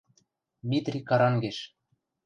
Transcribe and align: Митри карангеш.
Митри 0.69 0.99
карангеш. 1.09 1.57